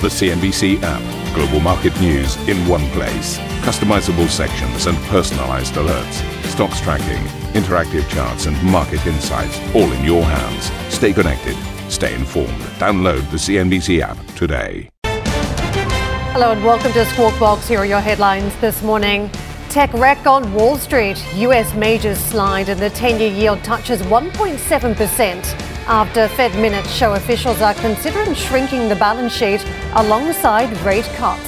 [0.00, 1.34] The CNBC app.
[1.34, 3.36] Global market news in one place.
[3.66, 6.22] Customizable sections and personalized alerts.
[6.44, 7.20] Stocks tracking,
[7.60, 10.70] interactive charts, and market insights all in your hands.
[10.94, 11.56] Stay connected.
[11.90, 12.60] Stay informed.
[12.78, 14.88] Download the CNBC app today.
[15.02, 17.66] Hello and welcome to Squawk Box.
[17.66, 19.28] Here are your headlines this morning.
[19.68, 21.20] Tech wreck on Wall Street.
[21.38, 27.62] US majors slide and the 10 year yield touches 1.7% after Fed minutes show officials
[27.62, 29.64] are considering shrinking the balance sheet
[29.94, 31.46] alongside rate cuts.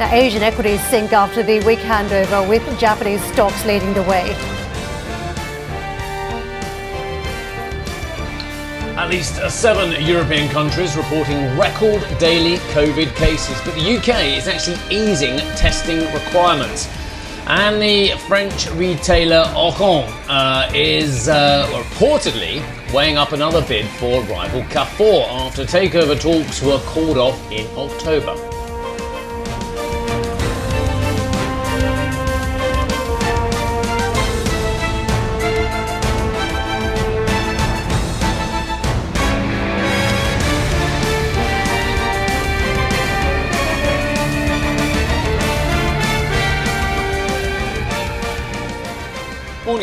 [0.00, 4.32] Now, Asian equities sink after the weak handover, with Japanese stocks leading the way.
[8.96, 14.78] At least seven European countries reporting record daily COVID cases, but the UK is actually
[14.90, 16.88] easing testing requirements.
[17.46, 22.62] And the French retailer Auchan uh, is uh, reportedly
[22.94, 28.53] weighing up another bid for rival Carrefour after takeover talks were called off in October.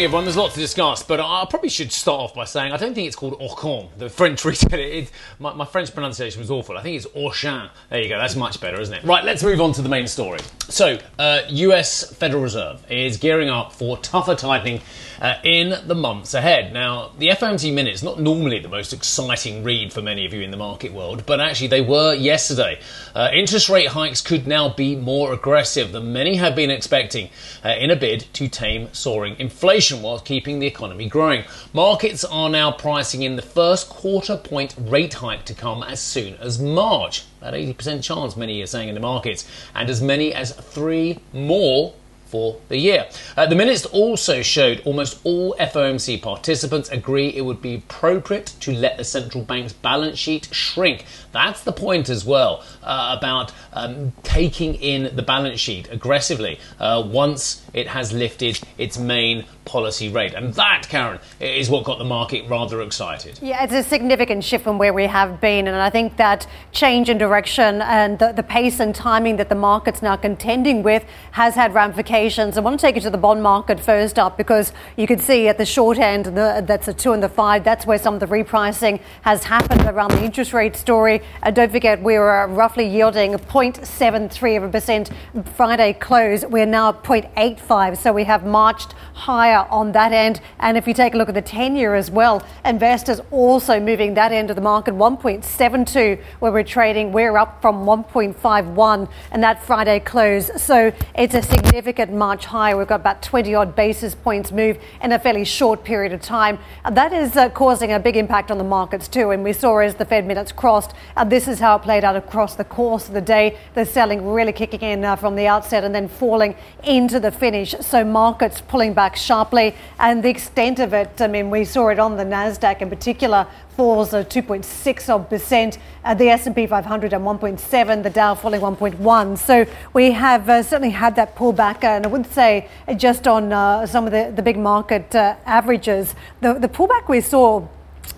[0.01, 0.25] Morning, everyone.
[0.25, 3.05] There's lots to discuss, but I probably should start off by saying I don't think
[3.05, 4.81] it's called Auchan, the French retailer.
[4.81, 6.75] It, my, my, French pronunciation was awful.
[6.75, 7.69] I think it's Auchan.
[7.91, 8.17] There you go.
[8.17, 9.03] That's much better, isn't it?
[9.03, 10.39] Right, let's move on to the main story.
[10.69, 14.81] So, uh, US Federal Reserve is gearing up for tougher tightening
[15.21, 16.73] uh, in the months ahead.
[16.73, 20.49] Now, the FOMC minutes not normally the most exciting read for many of you in
[20.49, 22.79] the market world, but actually they were yesterday.
[23.13, 27.29] Uh, interest rate hikes could now be more aggressive than many have been expecting
[27.63, 31.43] uh, in a bid to tame soaring inflation while keeping the economy growing.
[31.73, 36.35] Markets are now pricing in the first quarter point rate hike to come as soon
[36.35, 37.25] as March.
[37.39, 41.93] About 80% chance, many are saying in the markets, and as many as three more
[42.31, 43.07] for the year.
[43.35, 48.71] Uh, the minutes also showed almost all FOMC participants agree it would be appropriate to
[48.71, 51.05] let the central bank's balance sheet shrink.
[51.31, 57.03] That's the point as well uh, about um, taking in the balance sheet aggressively uh,
[57.05, 60.33] once it has lifted its main policy rate.
[60.33, 63.39] And that, Karen, is what got the market rather excited.
[63.41, 65.67] Yeah, it's a significant shift from where we have been.
[65.67, 69.55] And I think that change in direction and the, the pace and timing that the
[69.55, 72.57] market's now contending with has had ramifications.
[72.57, 75.47] I want to take you to the bond market first up because you can see
[75.47, 78.19] at the short end, the, that's a two and the five, that's where some of
[78.19, 81.20] the repricing has happened around the interest rate story.
[81.53, 85.09] Don't forget, we were roughly yielding 0.73 of a percent
[85.55, 86.45] Friday close.
[86.45, 87.97] We're now 0.85.
[87.97, 90.41] So we have marched higher on that end.
[90.59, 94.13] And if you take a look at the 10 year as well, investors also moving
[94.15, 97.11] that end of the market 1.72 where we're trading.
[97.11, 100.49] We're up from 1.51 and that Friday close.
[100.61, 102.77] So it's a significant march higher.
[102.77, 106.59] We've got about 20 odd basis points move in a fairly short period of time.
[106.83, 109.31] And that is uh, causing a big impact on the markets too.
[109.31, 112.15] And we saw as the Fed minutes crossed, uh, this is how it played out
[112.15, 113.57] across the course of the day.
[113.73, 117.75] The selling really kicking in uh, from the outset and then falling into the finish.
[117.81, 121.99] So markets pulling back sharply, and the extent of it, I mean, we saw it
[121.99, 125.77] on the Nasdaq in particular, falls of 2.6 percent.
[126.03, 129.37] Uh, the S&P 500 and 1.7, the Dow falling 1.1.
[129.37, 132.67] So we have uh, certainly had that pullback, and I wouldn't say
[132.97, 136.15] just on uh, some of the, the big market uh, averages.
[136.41, 137.67] The, the pullback we saw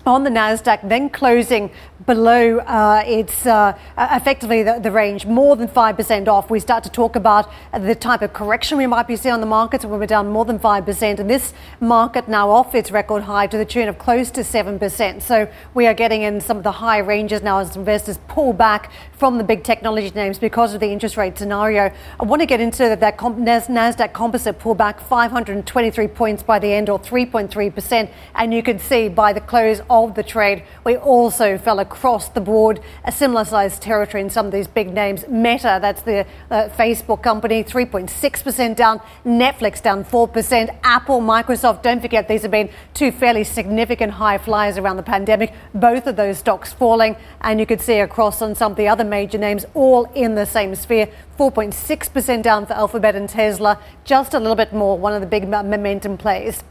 [0.06, 1.70] on the Nasdaq, then closing
[2.06, 6.50] below uh, its uh, effectively the, the, range, more than 5% off.
[6.50, 9.46] We start to talk about the type of correction we might be seeing on the
[9.46, 11.18] markets when we're down more than 5%.
[11.18, 15.22] And this market now off its record high to the tune of close to 7%.
[15.22, 18.92] So we are getting in some of the high ranges now as investors pull back
[19.12, 21.90] from the big technology names because of the interest rate scenario.
[22.20, 26.90] I want to get into that, that NASDAQ composite pullback 523 points by the end
[26.90, 28.10] or 3.3%.
[28.34, 32.40] And you can see by the close of the trade, we also fell across the
[32.40, 35.26] board a similar sized territory in some of these big names.
[35.28, 39.00] Meta, that's the uh, Facebook company, 3.6% down.
[39.24, 40.78] Netflix down 4%.
[40.82, 45.52] Apple, Microsoft, don't forget these have been two fairly significant high flyers around the pandemic.
[45.74, 47.16] Both of those stocks falling.
[47.40, 50.46] And you could see across on some of the other major names, all in the
[50.46, 51.08] same sphere.
[51.38, 55.48] 4.6% down for Alphabet and Tesla, just a little bit more, one of the big
[55.48, 56.62] momentum plays.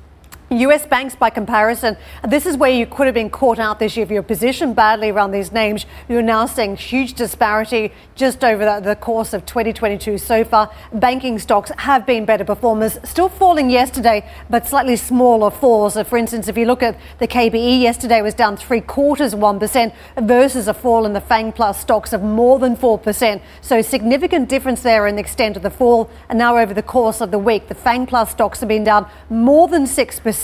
[0.60, 1.98] US banks, by comparison,
[2.28, 4.04] this is where you could have been caught out this year.
[4.04, 8.80] If you're positioned badly around these names, you're now seeing huge disparity just over the,
[8.80, 10.72] the, course of 2022 so far.
[10.94, 15.94] Banking stocks have been better performers, still falling yesterday, but slightly smaller falls.
[15.96, 19.94] So for instance, if you look at the KBE yesterday was down three quarters, 1%
[20.22, 23.42] versus a fall in the FANG Plus stocks of more than 4%.
[23.62, 26.10] So significant difference there in the extent of the fall.
[26.30, 29.10] And now over the course of the week, the FANG Plus stocks have been down
[29.30, 30.43] more than 6%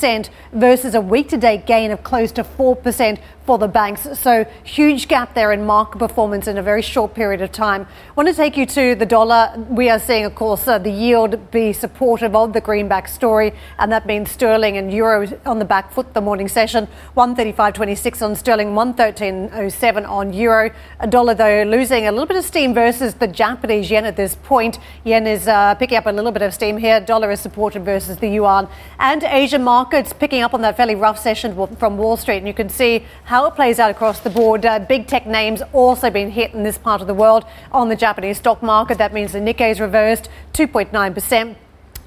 [0.54, 3.20] versus a week to date gain of close to 4%
[3.50, 4.08] for the banks.
[4.20, 7.88] So huge gap there in market performance in a very short period of time.
[8.10, 9.52] I want to take you to the dollar.
[9.72, 13.92] We are seeing, of course, uh, the yield be supportive of the greenback story, and
[13.92, 16.88] that means sterling and euro on the back foot the morning session.
[17.18, 20.70] 135.26 on sterling, 113.07 on euro.
[21.00, 24.36] A dollar, though, losing a little bit of steam versus the Japanese yen at this
[24.36, 24.78] point.
[25.06, 27.00] Yen is uh, picking up a little bit of steam here.
[27.00, 28.68] Dollar is supported versus the yuan.
[29.00, 32.38] And Asian markets picking up on that fairly rough session from Wall Street.
[32.38, 34.66] And you can see how how it plays out across the board.
[34.66, 37.96] Uh, big tech names also been hit in this part of the world on the
[37.96, 38.98] Japanese stock market.
[38.98, 41.56] That means the Nikkei is reversed 2.9%.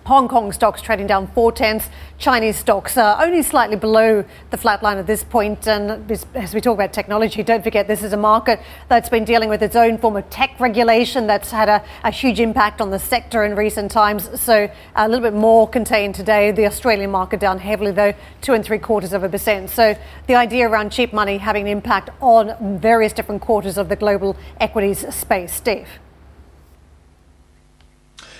[0.05, 1.89] Hong Kong stocks trading down four tenths.
[2.19, 5.69] Chinese stocks are only slightly below the flat line at this point.
[5.69, 9.49] And as we talk about technology, don't forget this is a market that's been dealing
[9.49, 12.99] with its own form of tech regulation that's had a, a huge impact on the
[12.99, 14.41] sector in recent times.
[14.41, 16.51] So a little bit more contained today.
[16.51, 19.71] The Australian market down heavily, though, two and three quarters of a percent.
[19.71, 19.97] So
[20.27, 24.37] the idea around cheap money having an impact on various different quarters of the global
[24.59, 25.55] equities space.
[25.55, 25.89] Steve.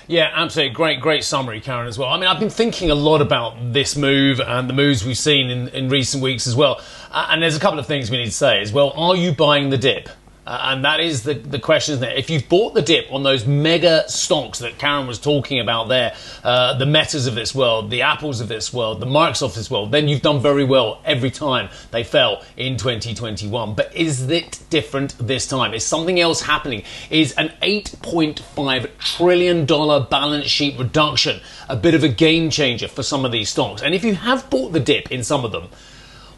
[0.07, 0.73] Yeah, absolutely.
[0.73, 2.09] Great, great summary, Karen, as well.
[2.09, 5.49] I mean, I've been thinking a lot about this move and the moves we've seen
[5.49, 6.81] in, in recent weeks as well.
[7.11, 8.91] Uh, and there's a couple of things we need to say as well.
[8.91, 10.09] Are you buying the dip?
[10.45, 12.17] Uh, and that is the, the question, isn't it?
[12.17, 16.15] If you've bought the dip on those mega stocks that Karen was talking about there,
[16.43, 19.71] uh, the Metas of this world, the Apples of this world, the Microsoft of this
[19.71, 23.73] world, then you've done very well every time they fell in 2021.
[23.73, 25.73] But is it different this time?
[25.73, 26.83] Is something else happening?
[27.09, 31.39] Is an $8.5 trillion balance sheet reduction
[31.69, 33.81] a bit of a game changer for some of these stocks?
[33.81, 35.69] And if you have bought the dip in some of them,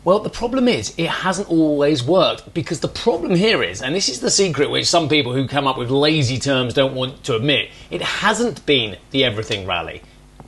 [0.06, 4.08] well, the problem is it hasn't always worked because the problem here is, and this
[4.08, 7.36] is the secret which some people who come up with lazy terms don't want to
[7.36, 10.04] admit, it hasn't been the everything rally.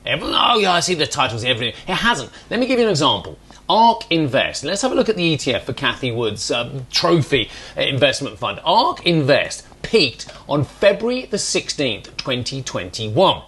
[0.06, 1.74] Oh yeah, I see the titles, everything.
[1.88, 2.30] It hasn't.
[2.50, 3.36] Let me give you an example.
[3.68, 4.62] ARK Invest.
[4.62, 8.60] Let's have a look at the ETF for Cathie Wood's um, trophy investment fund.
[8.64, 13.42] ARK Invest peaked on February the 16th, 2021.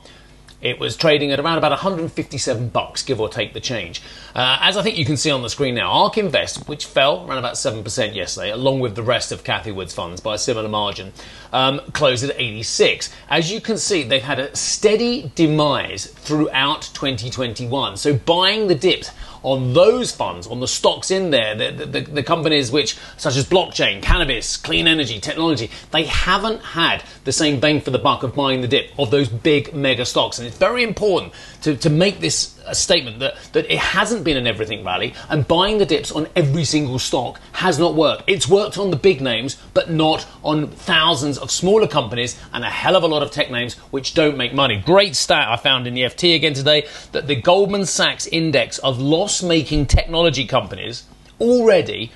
[0.60, 4.02] It was trading at around about 157 bucks, give or take the change.
[4.34, 7.26] Uh, as I think you can see on the screen now, ARK Invest, which fell
[7.26, 10.68] around about 7% yesterday, along with the rest of Cathie Wood's funds by a similar
[10.68, 11.12] margin,
[11.52, 13.10] um, closed at 86.
[13.28, 17.96] As you can see, they've had a steady demise throughout 2021.
[17.96, 19.10] So buying the dips
[19.42, 23.46] on those funds, on the stocks in there, the, the, the, companies which, such as
[23.46, 28.34] blockchain, cannabis, clean energy, technology, they haven't had the same bang for the buck of
[28.34, 30.38] buying the dip of those big mega stocks.
[30.38, 34.36] And it's very important to, to make this a statement that, that it hasn't been
[34.36, 38.24] an everything rally and buying the dips on every single stock has not worked.
[38.26, 42.70] It's worked on the big names, but not on thousands of smaller companies and a
[42.70, 44.82] hell of a lot of tech names which don't make money.
[44.84, 48.98] Great stat I found in the FT again today that the Goldman Sachs index of
[48.98, 51.04] loss making technology companies
[51.40, 52.12] already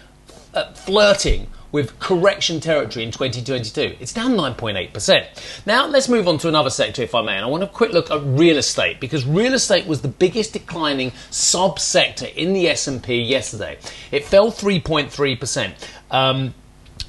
[0.55, 3.97] uh, flirting with correction territory in 2022.
[3.99, 5.67] It's down 9.8%.
[5.67, 7.91] Now let's move on to another sector, if I may, and I want to quick
[7.93, 13.23] look at real estate because real estate was the biggest declining sub-sector in the S&P
[13.23, 13.77] yesterday.
[14.13, 15.75] It fell 3.3%.
[16.13, 16.55] Um,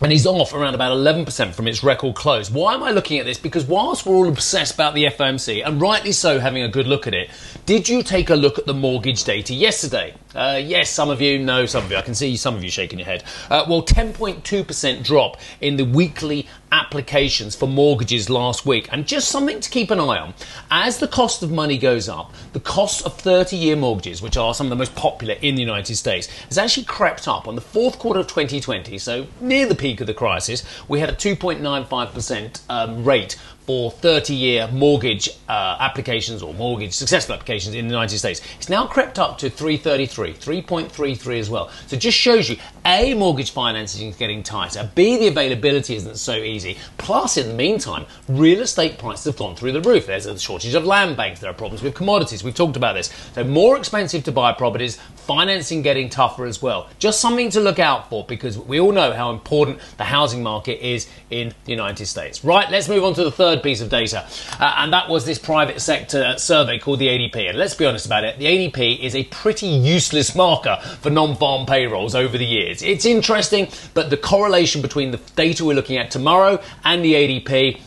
[0.01, 2.49] and he's off around about 11% from its record close.
[2.49, 3.37] Why am I looking at this?
[3.37, 7.05] Because whilst we're all obsessed about the FOMC, and rightly so having a good look
[7.05, 7.29] at it,
[7.67, 10.15] did you take a look at the mortgage data yesterday?
[10.35, 11.97] Uh, yes, some of you, no, some of you.
[11.97, 13.23] I can see some of you shaking your head.
[13.49, 18.89] Uh, well, 10.2% drop in the weekly applications for mortgages last week.
[18.91, 20.33] And just something to keep an eye on.
[20.69, 24.53] As the cost of money goes up, the cost of 30 year mortgages, which are
[24.53, 27.47] some of the most popular in the United States, has actually crept up.
[27.47, 31.09] On the fourth quarter of 2020, so near the peak of the crisis, we had
[31.09, 37.87] a 2.95% um, rate for 30 year mortgage uh, applications or mortgage successful applications in
[37.87, 38.41] the United States.
[38.57, 41.69] It's now crept up to 333, 3.33 as well.
[41.87, 46.17] So it just shows you A, mortgage financing is getting tighter, B, the availability isn't
[46.17, 46.77] so easy.
[46.97, 50.05] Plus, in the meantime, real estate prices have gone through the roof.
[50.05, 52.43] There's a shortage of land banks, there are problems with commodities.
[52.43, 53.11] We've talked about this.
[53.33, 56.87] So, more expensive to buy properties, financing getting tougher as well.
[56.99, 60.85] Just something to look out for because we all know how important the housing market
[60.85, 62.43] is in the United States.
[62.43, 64.27] Right, let's move on to the third third piece of data,
[64.59, 67.49] uh, and that was this private sector survey called the ADP.
[67.49, 71.65] And let's be honest about it, the ADP is a pretty useless marker for non-farm
[71.65, 72.81] payrolls over the years.
[72.81, 77.79] It's interesting, but the correlation between the data we're looking at tomorrow and the ADP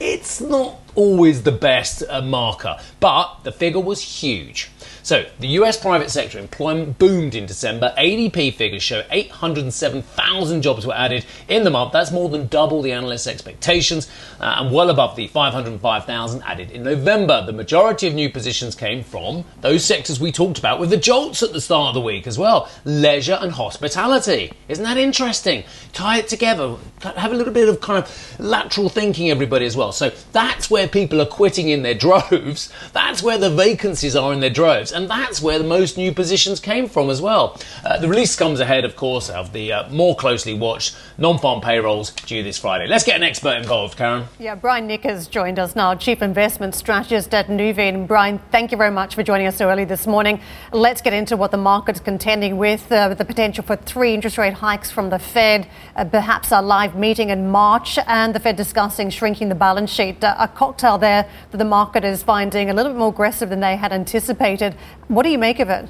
[0.00, 4.70] it's not always the best uh, marker, but the figure was huge.
[5.02, 7.94] So, the US private sector employment boomed in December.
[7.96, 11.92] ADP figures show 807,000 jobs were added in the month.
[11.92, 14.08] That's more than double the analysts' expectations
[14.40, 17.44] uh, and well above the 505,000 added in November.
[17.44, 21.42] The majority of new positions came from those sectors we talked about with the JOLTS
[21.42, 24.52] at the start of the week as well leisure and hospitality.
[24.68, 25.64] Isn't that interesting?
[25.92, 29.92] Tie it together, have a little bit of kind of lateral thinking, everybody, as well.
[29.92, 32.72] So, that's where people are quitting in their droves.
[32.92, 36.88] That's where the vacancies are in their droves that's where the most new positions came
[36.88, 37.58] from as well.
[37.84, 42.10] Uh, the release comes ahead, of course, of the uh, more closely watched non-farm payrolls
[42.10, 42.86] due this Friday.
[42.86, 44.24] Let's get an expert involved, Karen.
[44.38, 48.06] Yeah, Brian Nick has joined us now, Chief Investment Strategist at Nuveen.
[48.06, 50.40] Brian, thank you very much for joining us so early this morning.
[50.72, 54.54] Let's get into what the market's contending with, uh, the potential for three interest rate
[54.54, 59.10] hikes from the Fed, uh, perhaps a live meeting in March, and the Fed discussing
[59.10, 60.22] shrinking the balance sheet.
[60.24, 63.60] Uh, a cocktail there that the market is finding a little bit more aggressive than
[63.60, 64.74] they had anticipated.
[65.08, 65.88] What do you make of it?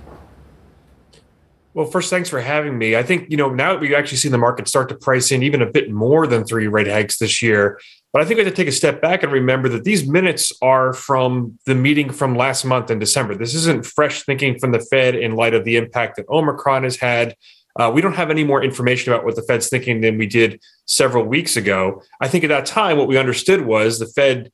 [1.73, 2.97] Well, first, thanks for having me.
[2.97, 5.45] I think, you know, now that we've actually seen the market start to price in
[5.45, 7.81] even a bit more than three rate hikes this year,
[8.13, 10.53] but I think we have to take a step back and remember that these minutes
[10.63, 13.37] are from the meeting from last month in December.
[13.37, 16.97] This isn't fresh thinking from the Fed in light of the impact that Omicron has
[16.97, 17.37] had.
[17.79, 20.61] Uh, we don't have any more information about what the Fed's thinking than we did
[20.87, 22.03] several weeks ago.
[22.21, 24.51] I think at that time, what we understood was the Fed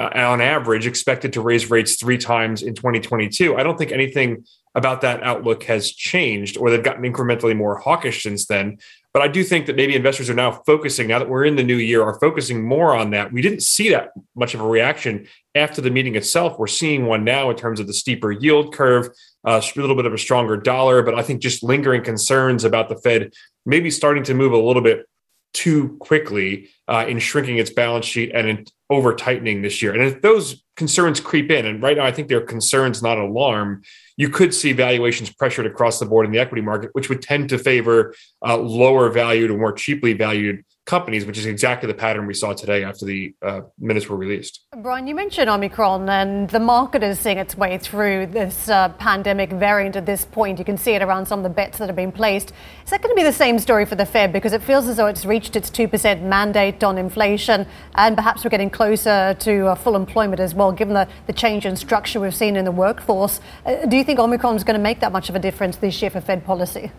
[0.00, 3.56] uh, on average expected to raise rates three times in 2022.
[3.56, 8.22] I don't think anything about that outlook has changed or they've gotten incrementally more hawkish
[8.22, 8.78] since then.
[9.12, 11.64] But I do think that maybe investors are now focusing, now that we're in the
[11.64, 13.32] new year, are focusing more on that.
[13.32, 15.26] We didn't see that much of a reaction
[15.56, 16.58] after the meeting itself.
[16.58, 19.08] We're seeing one now in terms of the steeper yield curve,
[19.44, 22.88] uh, a little bit of a stronger dollar, but I think just lingering concerns about
[22.88, 23.32] the Fed
[23.66, 25.06] maybe starting to move a little bit
[25.52, 29.92] too quickly uh, in shrinking its balance sheet and in over tightening this year.
[29.92, 33.82] And if those concerns creep in, and right now I think they're concerns, not alarm,
[34.16, 37.48] you could see valuations pressured across the board in the equity market, which would tend
[37.50, 38.14] to favor
[38.46, 42.52] uh, lower valued or more cheaply valued companies, which is exactly the pattern we saw
[42.52, 44.66] today after the uh, minutes were released.
[44.78, 49.50] Brian, you mentioned Omicron, and the market is seeing its way through this uh, pandemic
[49.50, 50.58] variant at this point.
[50.58, 52.52] You can see it around some of the bets that have been placed.
[52.84, 54.32] Is that going to be the same story for the Fed?
[54.32, 58.50] Because it feels as though it's reached its 2% mandate on inflation, and perhaps we're
[58.50, 62.34] getting closer to uh, full employment as well, given the, the change in structure we've
[62.34, 63.40] seen in the workforce.
[63.64, 66.02] Uh, do you think Omicron is going to make that much of a difference this
[66.02, 66.90] year for Fed policy?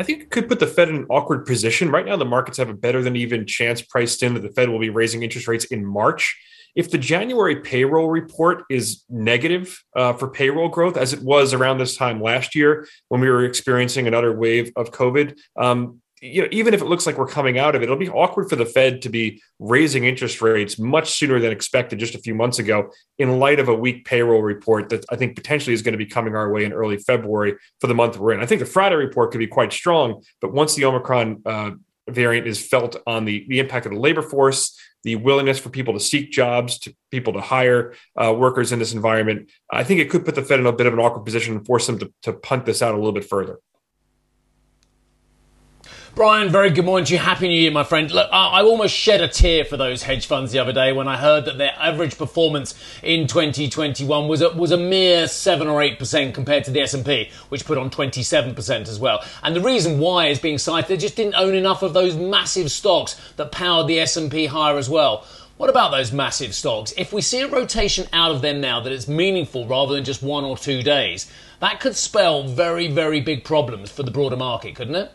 [0.00, 1.90] I think it could put the Fed in an awkward position.
[1.90, 4.68] Right now, the markets have a better than even chance priced in that the Fed
[4.68, 6.36] will be raising interest rates in March.
[6.76, 11.78] If the January payroll report is negative uh, for payroll growth, as it was around
[11.78, 16.48] this time last year when we were experiencing another wave of COVID, um, you know,
[16.50, 18.66] even if it looks like we're coming out of it, it'll be awkward for the
[18.66, 22.90] Fed to be raising interest rates much sooner than expected just a few months ago
[23.18, 26.06] in light of a weak payroll report that I think potentially is going to be
[26.06, 28.40] coming our way in early February for the month we're in.
[28.40, 31.70] I think the Friday report could be quite strong, but once the Omicron uh,
[32.08, 35.94] variant is felt on the, the impact of the labor force, the willingness for people
[35.94, 40.10] to seek jobs, to people to hire uh, workers in this environment, I think it
[40.10, 42.12] could put the Fed in a bit of an awkward position and force them to,
[42.22, 43.58] to punt this out a little bit further.
[46.14, 47.18] Brian, very good morning to you.
[47.18, 48.10] Happy New Year, my friend.
[48.10, 51.16] Look, I, almost shed a tear for those hedge funds the other day when I
[51.16, 55.98] heard that their average performance in 2021 was a, was a mere seven or eight
[55.98, 59.22] percent compared to the S&P, which put on 27 percent as well.
[59.44, 62.70] And the reason why is being cited they just didn't own enough of those massive
[62.70, 65.24] stocks that powered the S&P higher as well.
[65.56, 66.92] What about those massive stocks?
[66.96, 70.22] If we see a rotation out of them now that it's meaningful rather than just
[70.22, 74.74] one or two days, that could spell very, very big problems for the broader market,
[74.74, 75.12] couldn't it?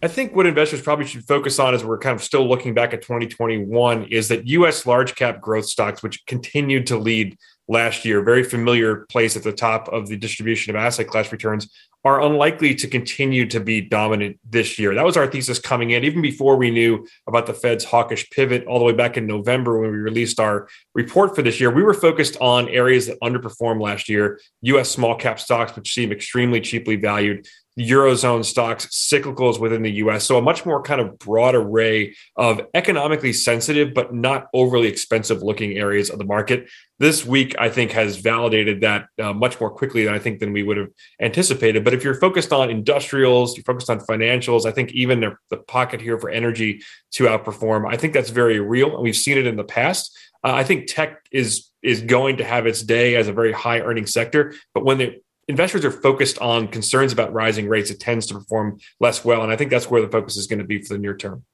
[0.00, 2.94] I think what investors probably should focus on as we're kind of still looking back
[2.94, 7.36] at 2021 is that US large cap growth stocks, which continued to lead
[7.66, 11.68] last year, very familiar place at the top of the distribution of asset class returns,
[12.04, 14.94] are unlikely to continue to be dominant this year.
[14.94, 18.64] That was our thesis coming in, even before we knew about the Fed's hawkish pivot
[18.66, 21.72] all the way back in November when we released our report for this year.
[21.72, 26.12] We were focused on areas that underperformed last year, US small cap stocks, which seem
[26.12, 27.48] extremely cheaply valued
[27.78, 30.24] Eurozone stocks, cyclicals within the US.
[30.24, 35.42] So a much more kind of broad array of economically sensitive, but not overly expensive
[35.42, 36.68] looking areas of the market.
[36.98, 40.52] This week, I think, has validated that uh, much more quickly than I think than
[40.52, 40.88] we would have
[41.20, 41.84] anticipated.
[41.84, 45.36] But if you're focused on industrials, you're focused on financials, I think even the,
[45.68, 46.80] pocket here for energy
[47.12, 48.94] to outperform, I think that's very real.
[48.94, 50.16] And we've seen it in the past.
[50.42, 53.80] Uh, I think tech is is going to have its day as a very high
[53.80, 58.26] earning sector, but when the investors are focused on concerns about rising rates, it tends
[58.26, 59.42] to perform less well.
[59.42, 61.44] And I think that's where the focus is going to be for the near term.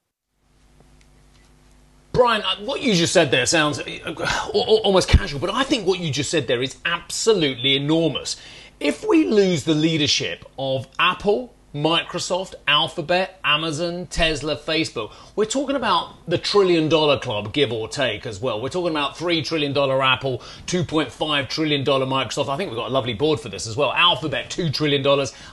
[2.12, 5.98] Brian, uh, what you just said there sounds uh, almost casual, but I think what
[5.98, 8.36] you just said there is absolutely enormous.
[8.78, 15.12] If we lose the leadership of Apple, Microsoft, Alphabet, Amazon, Tesla, Facebook.
[15.34, 18.62] We're talking about the trillion dollar club, give or take, as well.
[18.62, 20.38] We're talking about $3 trillion Apple,
[20.68, 22.48] $2.5 trillion Microsoft.
[22.48, 23.92] I think we've got a lovely board for this as well.
[23.92, 25.04] Alphabet, $2 trillion.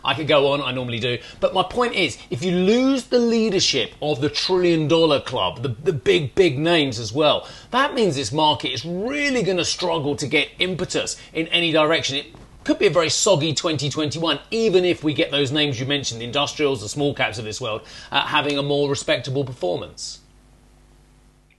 [0.06, 1.18] I could go on, I normally do.
[1.40, 5.70] But my point is, if you lose the leadership of the trillion dollar club, the,
[5.70, 10.16] the big, big names as well, that means this market is really going to struggle
[10.18, 12.18] to get impetus in any direction.
[12.18, 12.28] It
[12.63, 16.25] could be a very soggy 2021, even if we get those names you mentioned, the
[16.25, 20.20] industrials, the small caps of this world, uh, having a more respectable performance.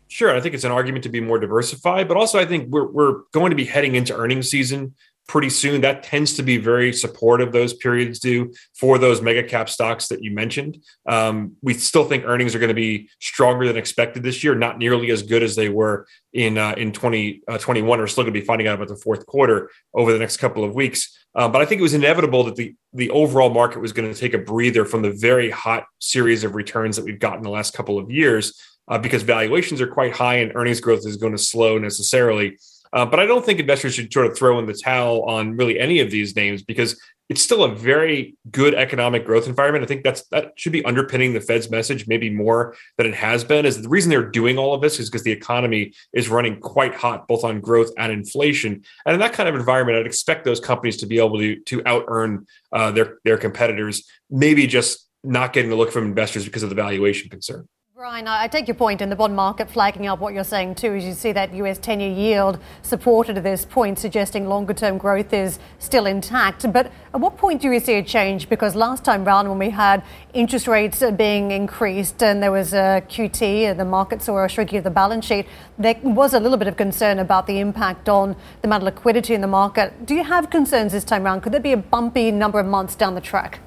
[0.09, 2.87] Sure, I think it's an argument to be more diversified, but also I think we're,
[2.87, 4.94] we're going to be heading into earnings season
[5.32, 5.80] pretty soon.
[5.80, 10.22] That tends to be very supportive, those periods do for those mega cap stocks that
[10.22, 10.76] you mentioned.
[11.06, 14.76] Um, we still think earnings are going to be stronger than expected this year, not
[14.76, 17.98] nearly as good as they were in uh, in 2021.
[17.98, 20.36] Uh, we're still going to be finding out about the fourth quarter over the next
[20.36, 21.18] couple of weeks.
[21.34, 24.20] Um, but I think it was inevitable that the the overall market was going to
[24.20, 27.72] take a breather from the very hot series of returns that we've gotten the last
[27.72, 31.38] couple of years uh, because valuations are quite high and earnings growth is going to
[31.38, 32.58] slow necessarily.
[32.92, 35.78] Uh, but I don't think investors should sort of throw in the towel on really
[35.78, 39.82] any of these names because it's still a very good economic growth environment.
[39.82, 43.42] I think that's that should be underpinning the Fed's message maybe more than it has
[43.42, 43.64] been.
[43.64, 46.94] Is the reason they're doing all of this is because the economy is running quite
[46.94, 48.84] hot, both on growth and inflation.
[49.06, 51.82] And in that kind of environment, I'd expect those companies to be able to to
[51.87, 54.06] out earn uh, their their competitors.
[54.28, 57.66] Maybe just not getting the look from investors because of the valuation concern.
[58.02, 60.92] Brian, I take your point in the bond market flagging up what you're saying too,
[60.92, 64.99] as you see that US 10 year yield supported at this point, suggesting longer term
[64.99, 66.73] growth is still intact.
[66.73, 68.49] But at what point do you see a change?
[68.49, 70.02] Because last time round, when we had
[70.35, 74.49] interest rates uh, being increased and there was a QT and the market saw a
[74.49, 75.47] shrinking of the balance sheet,
[75.78, 79.32] there was a little bit of concern about the impact on the amount of liquidity
[79.32, 80.06] in the market.
[80.06, 81.44] Do you have concerns this time round?
[81.44, 83.61] Could there be a bumpy number of months down the track?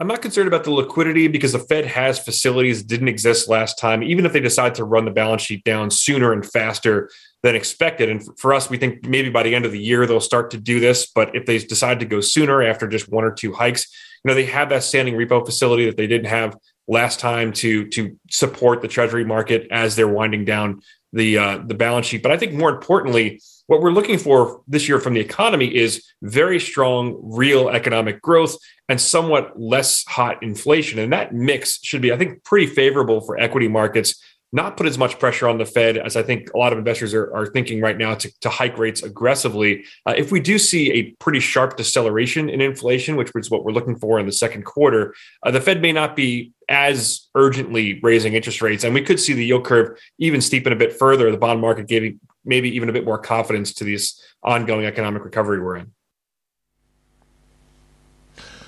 [0.00, 3.78] I'm not concerned about the liquidity because the Fed has facilities that didn't exist last
[3.78, 7.10] time, even if they decide to run the balance sheet down sooner and faster
[7.44, 8.08] than expected.
[8.08, 10.58] And for us, we think maybe by the end of the year, they'll start to
[10.58, 11.06] do this.
[11.06, 13.86] But if they decide to go sooner after just one or two hikes,
[14.24, 16.56] you know, they have that standing repo facility that they didn't have
[16.88, 21.74] last time to to support the treasury market as they're winding down the uh, the
[21.74, 22.22] balance sheet.
[22.22, 26.04] But I think more importantly, what we're looking for this year from the economy is
[26.22, 28.56] very strong real economic growth
[28.88, 30.98] and somewhat less hot inflation.
[30.98, 34.22] And that mix should be, I think, pretty favorable for equity markets,
[34.52, 37.14] not put as much pressure on the Fed as I think a lot of investors
[37.14, 39.84] are, are thinking right now to, to hike rates aggressively.
[40.06, 43.72] Uh, if we do see a pretty sharp deceleration in inflation, which is what we're
[43.72, 48.34] looking for in the second quarter, uh, the Fed may not be as urgently raising
[48.34, 48.84] interest rates.
[48.84, 51.30] And we could see the yield curve even steepen a bit further.
[51.30, 55.60] The bond market giving maybe even a bit more confidence to this ongoing economic recovery
[55.60, 55.92] we're in.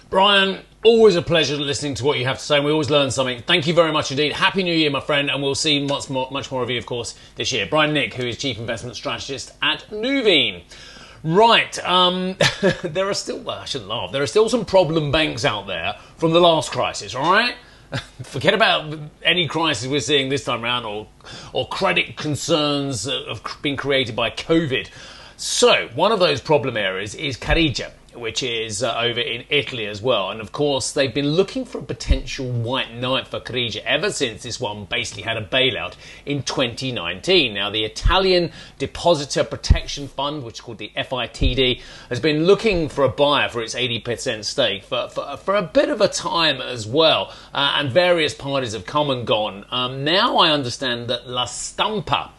[0.09, 2.57] Brian, always a pleasure listening to what you have to say.
[2.57, 3.43] And we always learn something.
[3.43, 4.33] Thank you very much indeed.
[4.33, 6.87] Happy New Year, my friend, and we'll see much more, much more of you, of
[6.87, 7.67] course, this year.
[7.69, 10.63] Brian Nick, who is Chief Investment Strategist at Nuveen.
[11.25, 12.37] Right, um,
[12.85, 15.97] there are still, well, I shouldn't laugh, there are still some problem banks out there
[16.19, 17.57] from the last crisis, all right?
[18.23, 21.07] Forget about any crisis we're seeing this time around or,
[21.53, 24.89] or credit concerns have been created by COVID.
[25.37, 30.01] So, one of those problem areas is Carige which is uh, over in Italy as
[30.03, 30.31] well.
[30.31, 34.43] And of course, they've been looking for a potential white knight for Carige ever since
[34.43, 37.55] this one basically had a bailout in 2019.
[37.55, 43.05] Now, the Italian Depositor Protection Fund, which is called the FITD, has been looking for
[43.05, 46.87] a buyer for its 80% stake for, for, for a bit of a time as
[46.87, 47.33] well.
[47.53, 49.65] Uh, and various parties have come and gone.
[49.71, 52.31] Um, now I understand that La Stampa,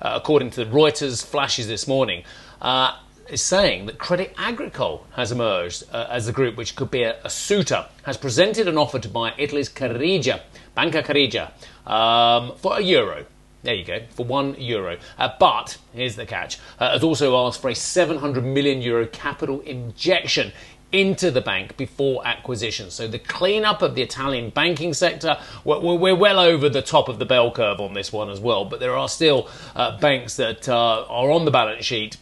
[0.00, 2.24] uh, according to the Reuters flashes this morning,
[2.60, 2.96] uh,
[3.34, 7.20] is saying that Credit Agricole has emerged uh, as the group which could be a,
[7.24, 10.40] a, suitor, has presented an offer to buy Italy's Carige,
[10.76, 11.50] Banca Carige,
[11.86, 13.26] um, for a euro.
[13.64, 14.98] There you go, for one euro.
[15.18, 19.60] Uh, but, here's the catch, uh, has also asked for a 700 million euro capital
[19.62, 20.52] injection
[20.92, 22.88] into the bank before acquisition.
[22.88, 27.24] So the cleanup of the Italian banking sector, we're, well over the top of the
[27.24, 31.04] bell curve on this one as well, but there are still uh, banks that uh,
[31.08, 32.16] are on the balance sheet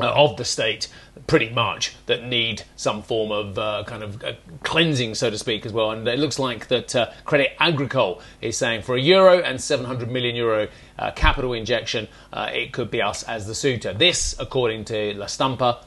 [0.00, 0.88] uh, of the state
[1.26, 4.32] pretty much that need some form of uh, kind of uh,
[4.62, 5.90] cleansing, so to speak, as well.
[5.90, 10.10] And it looks like that uh, Credit Agricole is saying for a euro and 700
[10.10, 13.92] million euro uh, capital injection, uh, it could be us as the suitor.
[13.92, 15.84] This, according to La Stampa,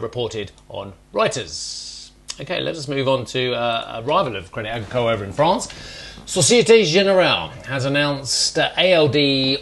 [0.00, 2.10] reported on Reuters.
[2.40, 5.68] Okay, let us move on to a rival of Credit Agricole over in France.
[6.26, 9.14] Societe Generale has announced ALD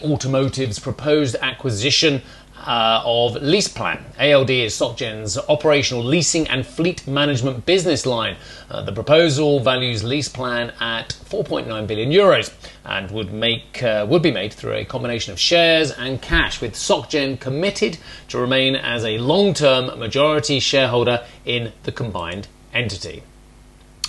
[0.05, 2.23] Automotive's proposed acquisition
[2.67, 4.01] uh, of LeasePlan.
[4.19, 8.37] ALD is SocGen's operational leasing and fleet management business line.
[8.71, 12.53] Uh, the proposal values LeasePlan at 4.9 billion euros
[12.85, 16.75] and would make uh, would be made through a combination of shares and cash, with
[16.75, 17.99] SocGen committed
[18.29, 23.23] to remain as a long-term majority shareholder in the combined entity.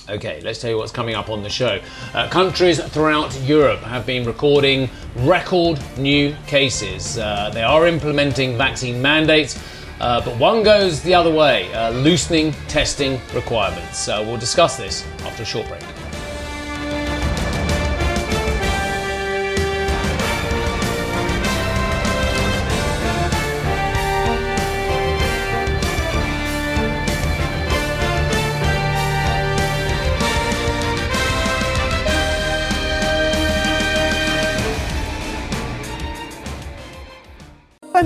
[0.09, 1.79] Okay, let's tell you what's coming up on the show.
[2.13, 7.17] Uh, countries throughout Europe have been recording record new cases.
[7.17, 9.57] Uh, they are implementing vaccine mandates,
[10.01, 14.07] uh, but one goes the other way, uh, loosening testing requirements.
[14.07, 15.92] we'll discuss this after a short break.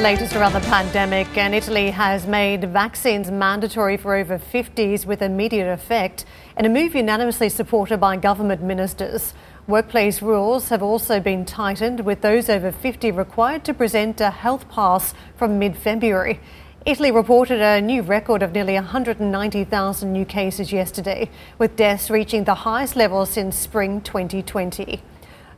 [0.00, 5.20] the latest around the pandemic, and Italy has made vaccines mandatory for over 50s with
[5.20, 6.24] immediate effect
[6.56, 9.34] in a move unanimously supported by government ministers.
[9.66, 14.66] Workplace rules have also been tightened, with those over 50 required to present a health
[14.70, 16.40] pass from mid February.
[16.86, 22.54] Italy reported a new record of nearly 190,000 new cases yesterday, with deaths reaching the
[22.54, 25.02] highest level since spring 2020.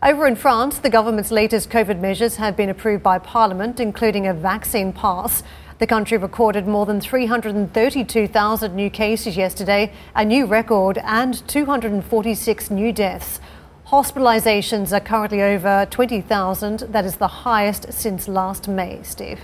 [0.04, 4.34] Over in France, the government's latest COVID measures have been approved by Parliament, including a
[4.34, 5.44] vaccine pass.
[5.78, 12.92] The country recorded more than 332,000 new cases yesterday, a new record, and 246 new
[12.92, 13.38] deaths.
[13.86, 16.80] Hospitalizations are currently over 20,000.
[16.80, 19.38] That is the highest since last May, Steve.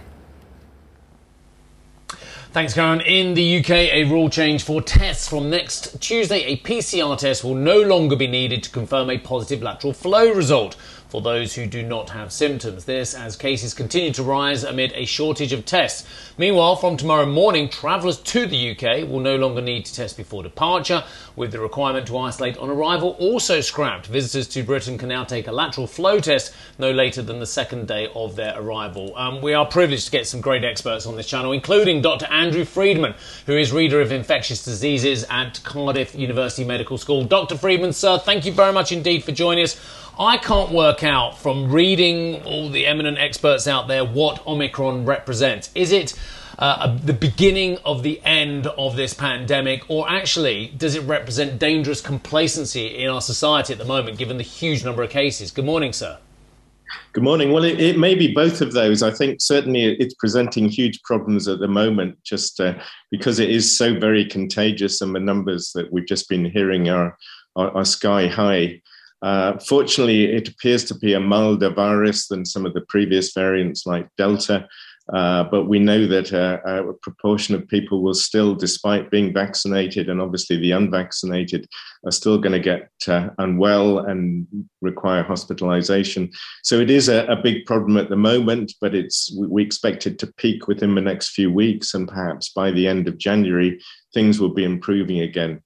[2.50, 3.02] Thanks, Karen.
[3.02, 6.44] In the UK, a rule change for tests from next Tuesday.
[6.44, 10.74] A PCR test will no longer be needed to confirm a positive lateral flow result
[11.08, 12.84] for those who do not have symptoms.
[12.84, 16.06] This as cases continue to rise amid a shortage of tests.
[16.36, 20.42] Meanwhile, from tomorrow morning, travellers to the UK will no longer need to test before
[20.42, 24.06] departure, with the requirement to isolate on arrival also scrapped.
[24.06, 27.88] Visitors to Britain can now take a lateral flow test no later than the second
[27.88, 29.16] day of their arrival.
[29.16, 32.26] Um, we are privileged to get some great experts on this channel, including Dr.
[32.26, 33.14] Andrew Freedman,
[33.46, 37.24] who is Reader of Infectious Diseases at Cardiff University Medical School.
[37.24, 37.56] Dr.
[37.56, 39.76] Freedman, sir, thank you very much indeed for joining us.
[40.20, 45.70] I can't work out from reading all the eminent experts out there what Omicron represents.
[45.76, 46.18] Is it
[46.58, 52.00] uh, the beginning of the end of this pandemic, or actually does it represent dangerous
[52.00, 55.52] complacency in our society at the moment, given the huge number of cases?
[55.52, 56.18] Good morning, sir.
[57.12, 57.52] Good morning.
[57.52, 59.04] Well, it, it, may be both of those.
[59.04, 62.74] I think certainly it's presenting huge problems at the moment, just uh,
[63.12, 67.16] because it is so very contagious, and the numbers that we've just been hearing are,
[67.54, 68.80] are, are sky high.
[69.22, 73.86] Uh, fortunately, it appears to be a milder virus than some of the previous variants
[73.86, 74.68] like Delta.
[75.12, 80.10] Uh, but we know that uh, a proportion of people will still, despite being vaccinated,
[80.10, 81.66] and obviously the unvaccinated,
[82.04, 84.46] are still going to get uh, unwell and
[84.82, 86.30] require hospitalization.
[86.62, 90.18] So it is a, a, big problem at the moment, but it's we expect it
[90.18, 93.80] to peak within the next few weeks, and perhaps by the end of January,
[94.12, 95.62] things will be improving again.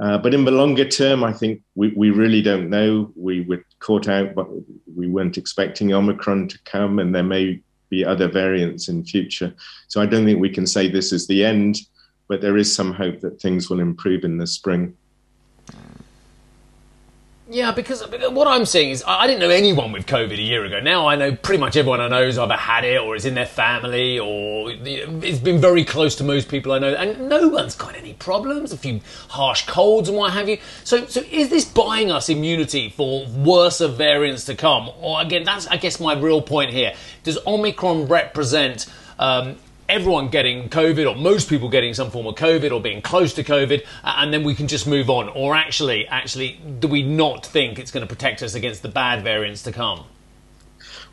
[0.00, 3.12] Uh, but in the longer term, I think we, we really don't know.
[3.14, 4.48] We were caught out, but
[4.94, 9.54] we weren't expecting Omicron to come, and there may be other variants in future.
[9.88, 11.78] So I don't think we can say this is the end,
[12.26, 14.96] but there is some hope that things will improve in the spring.
[17.52, 20.80] Yeah, because what I'm seeing is I didn't know anyone with COVID a year ago.
[20.80, 23.34] Now I know pretty much everyone I know has either had it or is in
[23.34, 27.74] their family or it's been very close to most people I know, and no one's
[27.74, 28.72] got any problems.
[28.72, 30.56] A few harsh colds and what have you.
[30.84, 34.90] So, so is this buying us immunity for worse variants to come?
[35.02, 36.94] Or again, that's I guess my real point here.
[37.22, 38.86] Does Omicron represent?
[39.18, 39.56] Um,
[39.88, 43.44] everyone getting COVID or most people getting some form of COVID or being close to
[43.44, 45.28] COVID, and then we can just move on?
[45.28, 49.22] Or actually, actually, do we not think it's going to protect us against the bad
[49.22, 50.04] variants to come?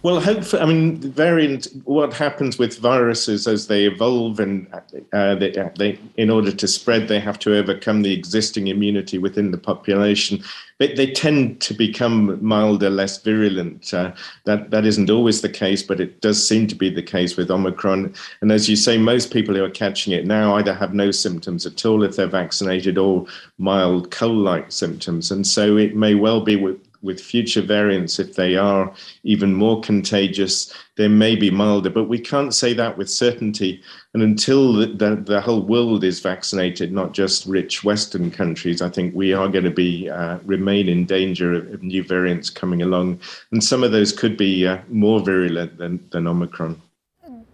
[0.01, 1.67] Well, hopefully, I mean, variant.
[1.83, 4.65] What happens with viruses as they evolve, and
[5.11, 9.51] uh, they, they, in order to spread, they have to overcome the existing immunity within
[9.51, 10.41] the population.
[10.77, 13.93] They, they tend to become milder, less virulent.
[13.93, 14.13] Uh,
[14.45, 17.51] that that isn't always the case, but it does seem to be the case with
[17.51, 18.13] Omicron.
[18.39, 21.65] And as you say, most people who are catching it now either have no symptoms
[21.65, 23.25] at all if they're vaccinated, or
[23.57, 25.29] mild cold-like symptoms.
[25.29, 29.79] And so it may well be with with future variants, if they are even more
[29.81, 31.89] contagious, they may be milder.
[31.89, 33.81] But we can't say that with certainty.
[34.13, 38.89] And until the, the, the whole world is vaccinated, not just rich Western countries, I
[38.89, 42.81] think we are going to be uh, remain in danger of, of, new variants coming
[42.81, 43.19] along.
[43.51, 46.81] And some of those could be uh, more virulent than, than Omicron.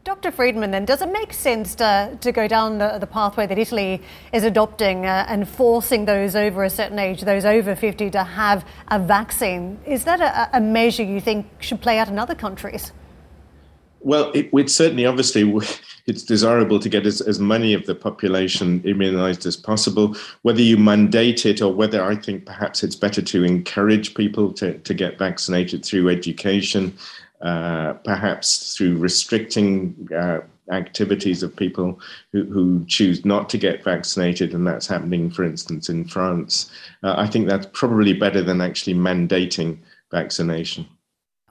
[0.06, 0.30] Dr.
[0.30, 4.04] Freedman, then, does it make sense to, to go down the, the pathway that Italy
[4.32, 8.64] is adopting uh, and forcing those over a certain age, those over 50, to have
[8.90, 9.80] a vaccine?
[9.84, 12.92] Is that a, a measure you think should play out in other countries?
[14.02, 15.52] Well, it, certainly, obviously,
[16.06, 20.16] it's desirable to get as, as many of the population immunized as possible.
[20.44, 24.78] Whether you mandate it or whether I think perhaps it's better to encourage people to,
[24.78, 26.96] to get vaccinated through education
[27.42, 30.40] uh, perhaps through restricting uh,
[30.72, 32.00] activities of people
[32.32, 36.72] who, who, choose not to get vaccinated, and that's happening, for instance, in France.
[37.04, 39.78] Uh, I think that's probably better than actually mandating
[40.12, 40.88] vaccination.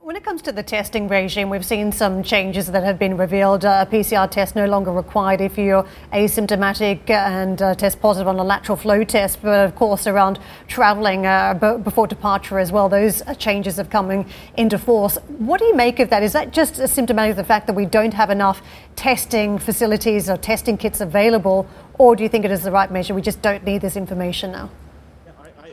[0.05, 3.64] When it comes to the testing regime, we've seen some changes that have been revealed.
[3.64, 8.38] Uh, a PCR test no longer required if you're asymptomatic and uh, test positive on
[8.38, 10.38] a lateral flow test, but of course around
[10.69, 12.90] travelling uh, b- before departure as well.
[12.90, 14.27] Those uh, changes have come
[14.59, 15.17] into force.
[15.38, 16.23] What do you make of that?
[16.23, 18.61] Is that just symptomatic of the fact that we don't have enough
[18.97, 23.14] testing facilities or testing kits available, or do you think it is the right measure?
[23.14, 24.69] We just don't need this information now.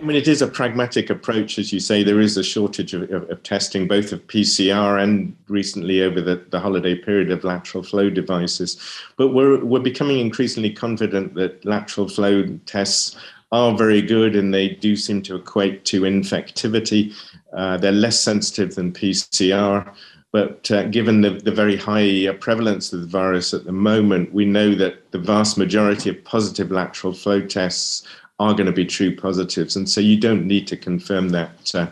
[0.01, 2.01] I mean, it is a pragmatic approach, as you say.
[2.01, 6.43] There is a shortage of, of, of testing, both of PCR and recently over the,
[6.49, 8.77] the, holiday period of lateral flow devices.
[9.15, 13.15] But we're, we're becoming increasingly confident that lateral flow tests
[13.51, 17.13] are very good and they do seem to equate to infectivity.
[17.53, 19.93] Uh, they're less sensitive than PCR.
[20.31, 24.33] But uh, given the, the very high uh, prevalence of the virus at the moment,
[24.33, 28.07] we know that the vast majority of positive lateral flow tests
[28.41, 29.75] are going to be true positives.
[29.75, 31.85] And so you don't need to confirm that uh,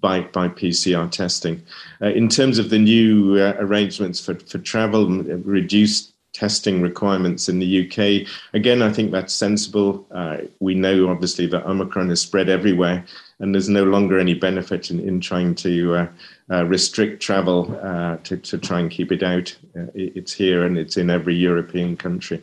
[0.00, 1.62] by, by PCR testing.
[2.02, 7.60] Uh, in terms of the new uh, arrangements for, for travel, reduced testing requirements in
[7.60, 10.04] the UK, again, I think that's sensible.
[10.10, 13.04] Uh, we know, obviously, that Omicron is spread everywhere,
[13.38, 16.06] and there's no longer any benefit in, in trying to uh,
[16.50, 17.66] uh, restrict travel
[18.24, 19.56] to, to try and keep it out.
[19.94, 22.42] it's here and it's in every European country.